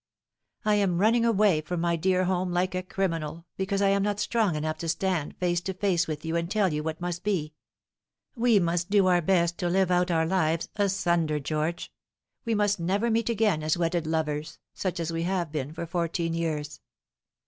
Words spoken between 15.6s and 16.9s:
for fourteen years.